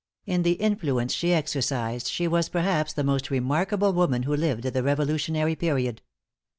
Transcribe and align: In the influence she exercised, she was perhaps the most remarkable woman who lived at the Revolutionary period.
In 0.25 0.41
the 0.41 0.53
influence 0.53 1.13
she 1.13 1.31
exercised, 1.31 2.07
she 2.07 2.27
was 2.27 2.49
perhaps 2.49 2.91
the 2.91 3.03
most 3.03 3.29
remarkable 3.29 3.93
woman 3.93 4.23
who 4.23 4.35
lived 4.35 4.65
at 4.65 4.73
the 4.73 4.81
Revolutionary 4.81 5.55
period. 5.55 6.01